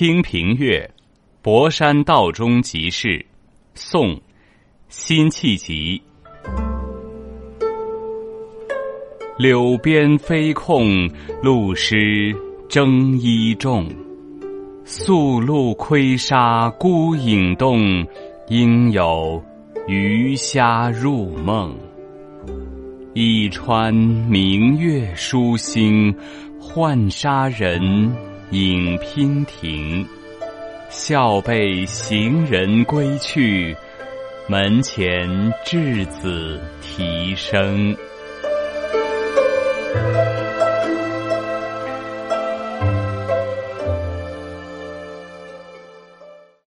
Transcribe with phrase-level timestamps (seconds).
[0.00, 0.78] 清平乐·
[1.42, 3.22] 博山道中集市，
[3.74, 4.16] 宋·
[4.88, 6.00] 辛弃疾。
[9.36, 11.06] 柳边飞控
[11.42, 12.34] 露湿
[12.66, 13.86] 征衣重，
[14.86, 18.02] 宿路窥沙孤影动，
[18.48, 19.44] 应有
[19.86, 21.76] 鱼虾入梦。
[23.12, 26.10] 一川明月疏星，
[26.58, 28.29] 浣纱人。
[28.50, 30.04] 影娉婷，
[30.88, 33.76] 笑背行人归去，
[34.48, 35.28] 门前
[35.64, 37.96] 稚子啼声。